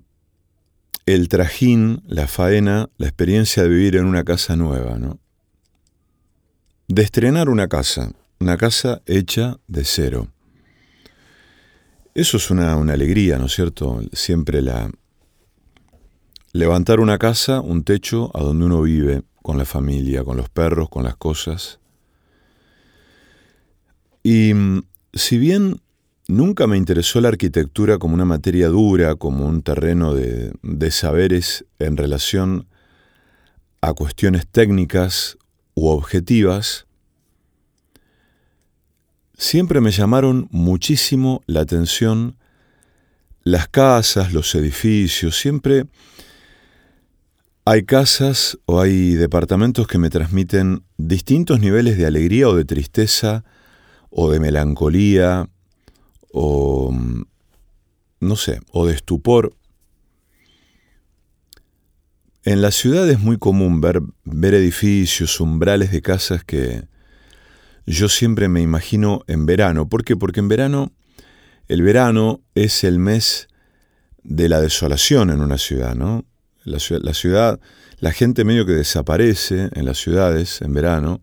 el 1.06 1.28
trajín, 1.28 2.00
la 2.06 2.28
faena, 2.28 2.88
la 2.98 3.08
experiencia 3.08 3.64
de 3.64 3.68
vivir 3.70 3.96
en 3.96 4.04
una 4.04 4.22
casa 4.22 4.54
nueva, 4.54 4.96
¿no? 5.00 5.18
De 6.86 7.02
estrenar 7.02 7.48
una 7.48 7.66
casa, 7.66 8.12
una 8.38 8.56
casa 8.56 9.02
hecha 9.06 9.58
de 9.66 9.82
cero. 9.82 10.28
Eso 12.14 12.36
es 12.36 12.48
una, 12.52 12.76
una 12.76 12.92
alegría, 12.92 13.38
¿no 13.38 13.46
es 13.46 13.54
cierto? 13.54 14.02
Siempre 14.12 14.62
la... 14.62 14.88
Levantar 16.52 17.00
una 17.00 17.18
casa, 17.18 17.60
un 17.60 17.82
techo 17.82 18.30
a 18.36 18.44
donde 18.44 18.66
uno 18.66 18.82
vive, 18.82 19.24
con 19.42 19.58
la 19.58 19.64
familia, 19.64 20.22
con 20.22 20.36
los 20.36 20.48
perros, 20.48 20.88
con 20.88 21.02
las 21.02 21.16
cosas. 21.16 21.80
Y 24.30 24.52
mm, 24.52 24.82
si 25.14 25.38
bien 25.38 25.80
nunca 26.26 26.66
me 26.66 26.76
interesó 26.76 27.18
la 27.22 27.28
arquitectura 27.28 27.96
como 27.96 28.12
una 28.12 28.26
materia 28.26 28.68
dura, 28.68 29.14
como 29.14 29.46
un 29.46 29.62
terreno 29.62 30.12
de, 30.12 30.52
de 30.62 30.90
saberes 30.90 31.64
en 31.78 31.96
relación 31.96 32.68
a 33.80 33.94
cuestiones 33.94 34.46
técnicas 34.46 35.38
u 35.72 35.86
objetivas, 35.86 36.86
siempre 39.38 39.80
me 39.80 39.92
llamaron 39.92 40.46
muchísimo 40.50 41.42
la 41.46 41.60
atención 41.60 42.36
las 43.44 43.66
casas, 43.66 44.34
los 44.34 44.54
edificios, 44.54 45.38
siempre 45.38 45.86
hay 47.64 47.82
casas 47.84 48.58
o 48.66 48.78
hay 48.78 49.14
departamentos 49.14 49.86
que 49.86 49.96
me 49.96 50.10
transmiten 50.10 50.82
distintos 50.98 51.60
niveles 51.60 51.96
de 51.96 52.04
alegría 52.04 52.46
o 52.46 52.54
de 52.54 52.66
tristeza 52.66 53.42
o 54.10 54.30
de 54.30 54.40
melancolía 54.40 55.48
o 56.32 56.90
mm, 56.92 57.22
no 58.20 58.36
sé, 58.36 58.60
o 58.72 58.86
de 58.86 58.94
estupor. 58.94 59.54
En 62.44 62.62
la 62.62 62.70
ciudad 62.70 63.08
es 63.08 63.20
muy 63.20 63.38
común 63.38 63.80
ver, 63.80 64.00
ver 64.24 64.54
edificios, 64.54 65.40
umbrales 65.40 65.92
de 65.92 66.02
casas 66.02 66.44
que 66.44 66.84
yo 67.86 68.08
siempre 68.08 68.48
me 68.48 68.60
imagino 68.60 69.22
en 69.26 69.46
verano. 69.46 69.88
¿Por 69.88 70.04
qué? 70.04 70.16
Porque 70.16 70.40
en 70.40 70.48
verano, 70.48 70.92
el 71.68 71.82
verano 71.82 72.40
es 72.54 72.84
el 72.84 72.98
mes 72.98 73.48
de 74.22 74.48
la 74.48 74.60
desolación 74.60 75.30
en 75.30 75.40
una 75.40 75.58
ciudad, 75.58 75.94
¿no? 75.94 76.24
La 76.64 76.78
la 77.00 77.14
ciudad, 77.14 77.60
la 77.98 78.12
gente 78.12 78.44
medio 78.44 78.66
que 78.66 78.72
desaparece 78.72 79.70
en 79.72 79.86
las 79.86 79.98
ciudades 79.98 80.60
en 80.60 80.74
verano 80.74 81.22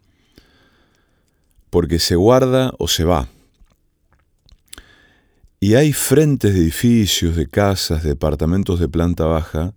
porque 1.76 2.00
se 2.00 2.16
guarda 2.16 2.74
o 2.80 2.88
se 2.88 3.04
va. 3.04 3.28
Y 5.60 5.76
hay 5.76 5.92
frentes 5.92 6.54
de 6.54 6.62
edificios, 6.62 7.36
de 7.36 7.50
casas, 7.50 8.02
de 8.02 8.12
departamentos 8.12 8.80
de 8.80 8.88
planta 8.88 9.26
baja 9.26 9.74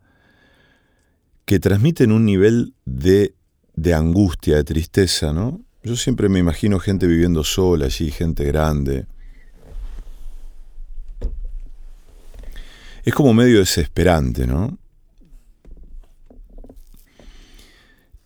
que 1.45 1.59
transmiten 1.59 2.13
un 2.13 2.25
nivel 2.25 2.73
de, 2.85 3.35
de 3.75 3.95
angustia, 3.95 4.55
de 4.55 4.63
tristeza, 4.63 5.33
¿no? 5.33 5.61
Yo 5.83 5.97
siempre 5.97 6.29
me 6.29 6.39
imagino 6.39 6.79
gente 6.79 7.09
viviendo 7.09 7.43
sola 7.43 7.87
allí, 7.87 8.13
gente 8.13 8.45
grande. 8.45 9.09
Es 13.05 13.13
como 13.13 13.35
medio 13.35 13.59
desesperante, 13.59 14.47
¿no? 14.47 14.79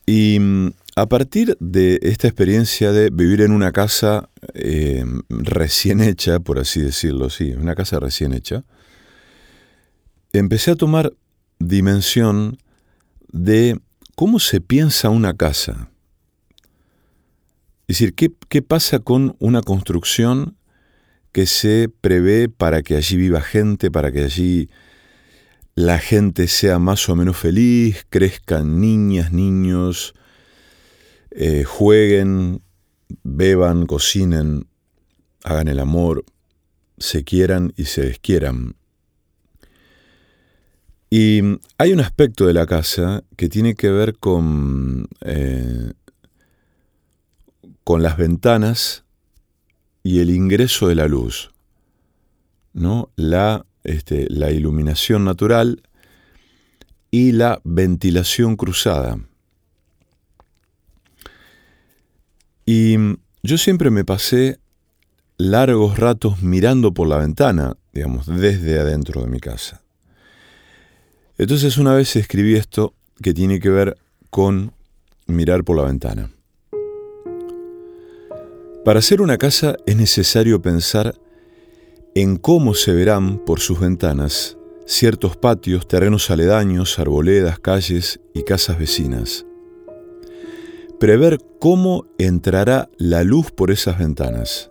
Y 0.04 0.38
mm, 0.38 0.72
a 0.94 1.06
partir 1.06 1.56
de 1.58 1.98
esta 2.02 2.28
experiencia 2.28 2.92
de 2.92 3.10
vivir 3.10 3.40
en 3.40 3.52
una 3.52 3.72
casa 3.72 4.28
eh, 4.54 5.04
recién 5.28 6.00
hecha, 6.00 6.40
por 6.40 6.58
así 6.58 6.80
decirlo, 6.80 7.30
sí, 7.30 7.52
una 7.52 7.74
casa 7.74 7.98
recién 7.98 8.34
hecha, 8.34 8.64
empecé 10.32 10.72
a 10.72 10.76
tomar 10.76 11.14
dimensión 11.58 12.58
de 13.30 13.80
cómo 14.14 14.38
se 14.38 14.60
piensa 14.60 15.08
una 15.08 15.34
casa. 15.34 15.88
Es 17.88 17.98
decir, 17.98 18.14
¿qué, 18.14 18.30
qué 18.48 18.62
pasa 18.62 18.98
con 18.98 19.36
una 19.38 19.62
construcción 19.62 20.56
que 21.32 21.46
se 21.46 21.90
prevé 22.00 22.50
para 22.50 22.82
que 22.82 22.96
allí 22.96 23.16
viva 23.16 23.40
gente, 23.40 23.90
para 23.90 24.12
que 24.12 24.24
allí 24.24 24.68
la 25.74 25.98
gente 25.98 26.48
sea 26.48 26.78
más 26.78 27.08
o 27.08 27.16
menos 27.16 27.38
feliz, 27.38 28.04
crezcan 28.10 28.80
niñas, 28.80 29.32
niños, 29.32 30.14
eh, 31.34 31.64
jueguen, 31.64 32.62
beban, 33.22 33.86
cocinen, 33.86 34.66
hagan 35.44 35.68
el 35.68 35.78
amor, 35.78 36.24
se 36.98 37.24
quieran 37.24 37.72
y 37.76 37.84
se 37.84 38.02
desquieran. 38.02 38.76
Y 41.10 41.42
hay 41.76 41.92
un 41.92 42.00
aspecto 42.00 42.46
de 42.46 42.54
la 42.54 42.66
casa 42.66 43.22
que 43.36 43.48
tiene 43.48 43.74
que 43.74 43.90
ver 43.90 44.16
con, 44.18 45.08
eh, 45.20 45.92
con 47.84 48.02
las 48.02 48.16
ventanas 48.16 49.04
y 50.02 50.20
el 50.20 50.30
ingreso 50.30 50.88
de 50.88 50.94
la 50.94 51.08
luz, 51.08 51.50
¿no? 52.72 53.10
la, 53.16 53.66
este, 53.84 54.26
la 54.30 54.52
iluminación 54.52 55.24
natural 55.24 55.82
y 57.10 57.32
la 57.32 57.60
ventilación 57.64 58.56
cruzada. 58.56 59.18
Y 62.64 62.96
yo 63.42 63.58
siempre 63.58 63.90
me 63.90 64.04
pasé 64.04 64.58
largos 65.36 65.98
ratos 65.98 66.42
mirando 66.42 66.94
por 66.94 67.08
la 67.08 67.18
ventana, 67.18 67.76
digamos, 67.92 68.26
desde 68.26 68.78
adentro 68.78 69.22
de 69.22 69.28
mi 69.28 69.40
casa. 69.40 69.82
Entonces 71.38 71.78
una 71.78 71.94
vez 71.94 72.14
escribí 72.14 72.54
esto 72.54 72.94
que 73.20 73.34
tiene 73.34 73.58
que 73.58 73.70
ver 73.70 73.96
con 74.30 74.72
mirar 75.26 75.64
por 75.64 75.76
la 75.76 75.84
ventana. 75.84 76.30
Para 78.84 78.98
hacer 78.98 79.20
una 79.20 79.38
casa 79.38 79.76
es 79.86 79.96
necesario 79.96 80.60
pensar 80.60 81.14
en 82.14 82.36
cómo 82.36 82.74
se 82.74 82.92
verán 82.92 83.38
por 83.38 83.60
sus 83.60 83.80
ventanas 83.80 84.56
ciertos 84.86 85.36
patios, 85.36 85.86
terrenos 85.86 86.30
aledaños, 86.30 86.98
arboledas, 86.98 87.58
calles 87.58 88.20
y 88.34 88.42
casas 88.42 88.78
vecinas. 88.78 89.46
Prever 91.02 91.40
cómo 91.58 92.06
entrará 92.16 92.88
la 92.96 93.24
luz 93.24 93.50
por 93.50 93.72
esas 93.72 93.98
ventanas. 93.98 94.70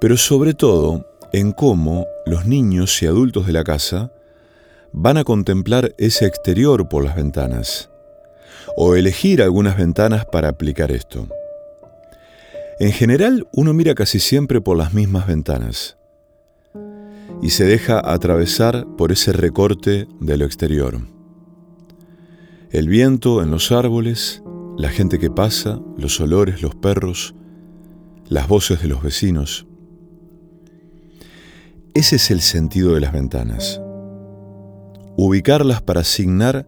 Pero 0.00 0.16
sobre 0.16 0.54
todo 0.54 1.04
en 1.32 1.50
cómo 1.50 2.06
los 2.26 2.46
niños 2.46 3.02
y 3.02 3.06
adultos 3.06 3.44
de 3.48 3.54
la 3.54 3.64
casa 3.64 4.12
van 4.92 5.16
a 5.16 5.24
contemplar 5.24 5.96
ese 5.98 6.26
exterior 6.26 6.88
por 6.88 7.02
las 7.02 7.16
ventanas, 7.16 7.90
o 8.76 8.94
elegir 8.94 9.42
algunas 9.42 9.76
ventanas 9.76 10.26
para 10.26 10.50
aplicar 10.50 10.92
esto. 10.92 11.26
En 12.78 12.92
general, 12.92 13.48
uno 13.50 13.74
mira 13.74 13.96
casi 13.96 14.20
siempre 14.20 14.60
por 14.60 14.76
las 14.76 14.94
mismas 14.94 15.26
ventanas 15.26 15.96
y 17.42 17.50
se 17.50 17.64
deja 17.64 18.00
atravesar 18.12 18.86
por 18.96 19.10
ese 19.10 19.32
recorte 19.32 20.06
de 20.20 20.36
lo 20.36 20.44
exterior. 20.44 21.00
El 22.70 22.86
viento 22.86 23.42
en 23.42 23.50
los 23.50 23.72
árboles, 23.72 24.43
la 24.76 24.88
gente 24.88 25.18
que 25.18 25.30
pasa, 25.30 25.80
los 25.96 26.20
olores, 26.20 26.62
los 26.62 26.74
perros, 26.74 27.34
las 28.28 28.48
voces 28.48 28.82
de 28.82 28.88
los 28.88 29.02
vecinos. 29.02 29.66
Ese 31.94 32.16
es 32.16 32.30
el 32.30 32.40
sentido 32.40 32.94
de 32.94 33.00
las 33.00 33.12
ventanas. 33.12 33.80
Ubicarlas 35.16 35.80
para 35.80 36.00
asignar 36.00 36.66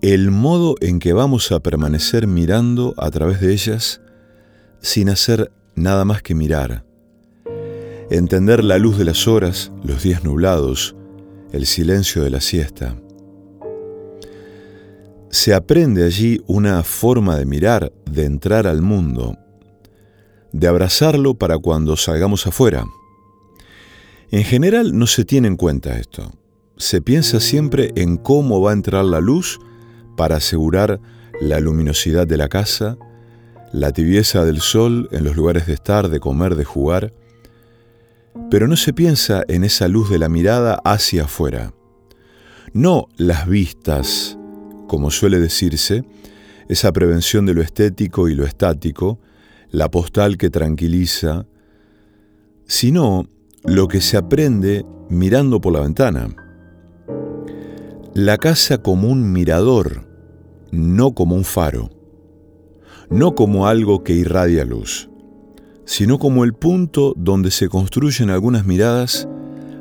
el 0.00 0.30
modo 0.30 0.76
en 0.80 1.00
que 1.00 1.12
vamos 1.12 1.50
a 1.50 1.60
permanecer 1.60 2.26
mirando 2.26 2.94
a 2.98 3.10
través 3.10 3.40
de 3.40 3.52
ellas 3.52 4.00
sin 4.80 5.08
hacer 5.08 5.50
nada 5.74 6.04
más 6.04 6.22
que 6.22 6.34
mirar. 6.34 6.84
Entender 8.10 8.62
la 8.62 8.78
luz 8.78 8.98
de 8.98 9.06
las 9.06 9.26
horas, 9.26 9.72
los 9.82 10.02
días 10.02 10.22
nublados, 10.22 10.94
el 11.52 11.66
silencio 11.66 12.22
de 12.22 12.30
la 12.30 12.40
siesta. 12.40 12.96
Se 15.34 15.52
aprende 15.52 16.04
allí 16.04 16.40
una 16.46 16.84
forma 16.84 17.36
de 17.36 17.44
mirar, 17.44 17.92
de 18.08 18.24
entrar 18.24 18.68
al 18.68 18.82
mundo, 18.82 19.36
de 20.52 20.68
abrazarlo 20.68 21.34
para 21.34 21.58
cuando 21.58 21.96
salgamos 21.96 22.46
afuera. 22.46 22.84
En 24.30 24.44
general 24.44 24.96
no 24.96 25.08
se 25.08 25.24
tiene 25.24 25.48
en 25.48 25.56
cuenta 25.56 25.98
esto. 25.98 26.30
Se 26.76 27.02
piensa 27.02 27.40
siempre 27.40 27.90
en 27.96 28.16
cómo 28.16 28.60
va 28.60 28.70
a 28.70 28.74
entrar 28.74 29.04
la 29.04 29.18
luz 29.18 29.58
para 30.16 30.36
asegurar 30.36 31.00
la 31.40 31.58
luminosidad 31.58 32.28
de 32.28 32.36
la 32.36 32.48
casa, 32.48 32.96
la 33.72 33.90
tibieza 33.90 34.44
del 34.44 34.60
sol 34.60 35.08
en 35.10 35.24
los 35.24 35.34
lugares 35.34 35.66
de 35.66 35.72
estar, 35.72 36.10
de 36.10 36.20
comer, 36.20 36.54
de 36.54 36.64
jugar, 36.64 37.12
pero 38.52 38.68
no 38.68 38.76
se 38.76 38.92
piensa 38.92 39.42
en 39.48 39.64
esa 39.64 39.88
luz 39.88 40.10
de 40.10 40.20
la 40.20 40.28
mirada 40.28 40.80
hacia 40.84 41.24
afuera. 41.24 41.74
No 42.72 43.08
las 43.16 43.48
vistas, 43.48 44.38
como 44.86 45.10
suele 45.10 45.40
decirse, 45.40 46.04
esa 46.68 46.92
prevención 46.92 47.46
de 47.46 47.54
lo 47.54 47.62
estético 47.62 48.28
y 48.28 48.34
lo 48.34 48.44
estático, 48.44 49.18
la 49.70 49.90
postal 49.90 50.38
que 50.38 50.50
tranquiliza, 50.50 51.46
sino 52.66 53.26
lo 53.64 53.88
que 53.88 54.00
se 54.00 54.16
aprende 54.16 54.84
mirando 55.08 55.60
por 55.60 55.72
la 55.72 55.80
ventana. 55.80 56.28
La 58.14 58.38
casa 58.38 58.78
como 58.78 59.08
un 59.08 59.32
mirador, 59.32 60.06
no 60.70 61.14
como 61.14 61.34
un 61.34 61.44
faro 61.44 61.90
no 63.10 63.34
como 63.34 63.66
algo 63.66 64.02
que 64.02 64.12
irradia 64.12 64.64
luz, 64.64 65.10
sino 65.84 66.18
como 66.18 66.44
el 66.44 66.54
punto 66.54 67.14
donde 67.16 67.50
se 67.50 67.68
construyen 67.68 68.30
algunas 68.30 68.64
miradas 68.64 69.28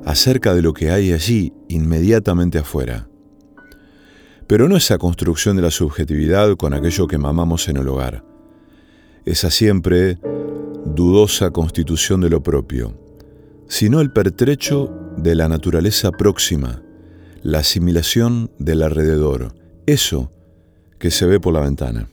acerca 0.05 0.53
de 0.53 0.61
lo 0.61 0.73
que 0.73 0.91
hay 0.91 1.11
allí 1.11 1.53
inmediatamente 1.69 2.59
afuera. 2.59 3.07
Pero 4.47 4.67
no 4.67 4.75
esa 4.75 4.97
construcción 4.97 5.55
de 5.55 5.61
la 5.61 5.71
subjetividad 5.71 6.55
con 6.55 6.73
aquello 6.73 7.07
que 7.07 7.17
mamamos 7.17 7.67
en 7.69 7.77
el 7.77 7.87
hogar, 7.87 8.23
esa 9.25 9.49
siempre 9.49 10.19
dudosa 10.85 11.51
constitución 11.51 12.21
de 12.21 12.29
lo 12.29 12.43
propio, 12.43 12.97
sino 13.67 14.01
el 14.01 14.11
pertrecho 14.11 14.93
de 15.17 15.35
la 15.35 15.47
naturaleza 15.47 16.11
próxima, 16.11 16.83
la 17.41 17.59
asimilación 17.59 18.51
del 18.59 18.83
alrededor, 18.83 19.53
eso 19.85 20.31
que 20.99 21.11
se 21.11 21.25
ve 21.25 21.39
por 21.39 21.53
la 21.53 21.61
ventana. 21.61 22.12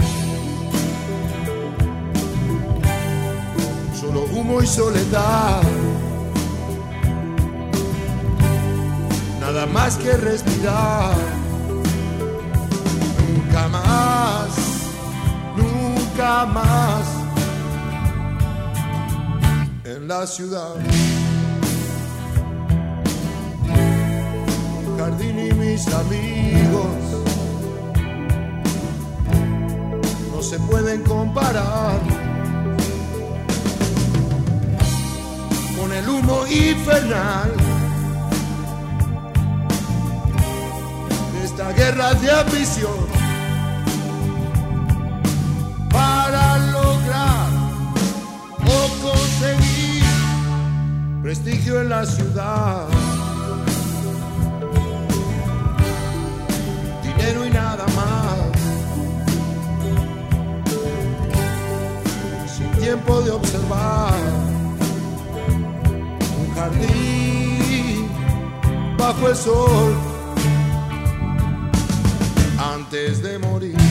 Solo 4.11 4.25
humo 4.33 4.61
y 4.61 4.67
soledad. 4.67 5.61
Nada 9.39 9.65
más 9.65 9.97
que 9.97 10.13
respirar. 10.13 11.15
Nunca 13.29 13.67
más, 13.69 14.49
nunca 15.55 16.45
más. 16.45 17.05
En 19.85 20.07
la 20.07 20.27
ciudad. 20.27 20.75
Jardín 24.97 25.39
y 25.39 25.53
mis 25.53 25.87
amigos. 25.87 26.95
No 30.33 30.41
se 30.41 30.59
pueden 30.59 31.01
comparar 31.03 32.20
con 35.91 35.97
el 35.97 36.09
humo 36.09 36.47
infernal 36.47 37.51
de 41.33 41.43
esta 41.43 41.71
guerra 41.73 42.13
de 42.13 42.31
ambición 42.31 43.07
para 45.89 46.57
lograr 46.71 47.49
o 48.59 49.09
conseguir 49.09 50.03
prestigio 51.23 51.81
en 51.81 51.89
la 51.89 52.05
ciudad. 52.05 52.87
Dinero 57.03 57.45
y 57.45 57.49
nada 57.49 57.85
más. 57.95 58.37
Sin 62.55 62.71
tiempo 62.79 63.21
de 63.21 63.31
observar 63.31 64.40
jardín 66.61 68.07
bajo 68.97 69.29
el 69.29 69.35
sol 69.35 69.95
antes 72.59 73.23
de 73.23 73.39
morir. 73.39 73.90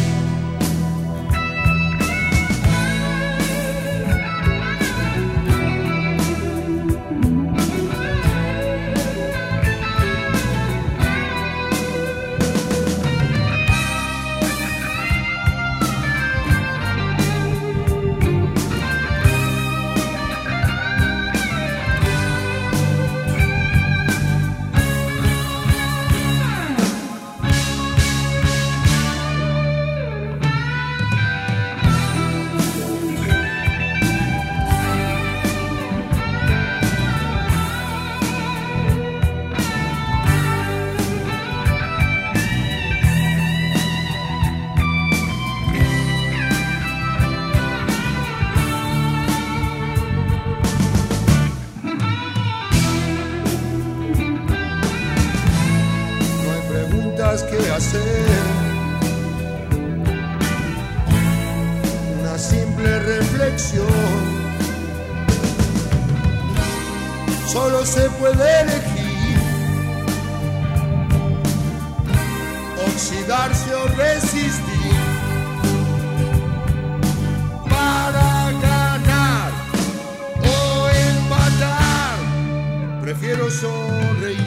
pero 83.41 83.51
sonreír. 83.51 84.39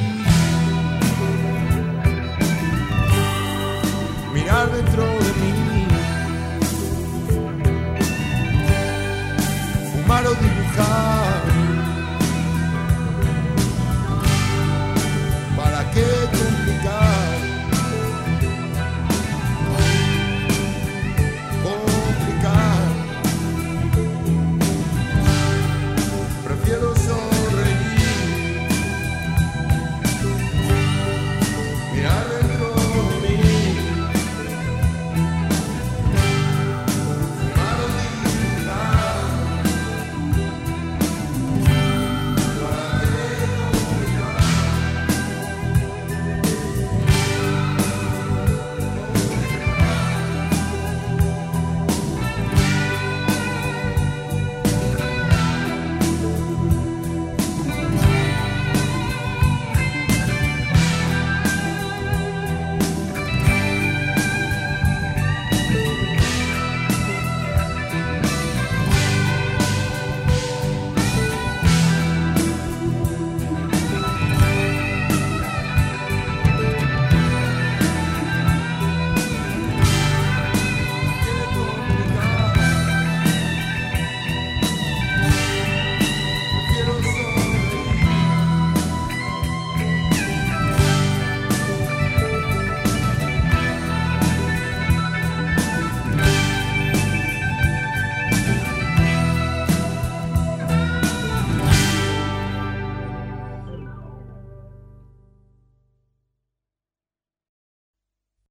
Mirar 4.34 4.72
dentro 4.72 5.04
de 5.04 5.34
mí. 5.40 5.88
Fumar 9.92 10.28
o 10.28 10.36
dibujar. 10.36 11.23